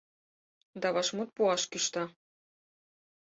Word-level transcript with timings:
Да 0.81 0.87
вашмут 0.95 1.29
пуаш 1.35 1.63
кӱшта: 1.71 2.03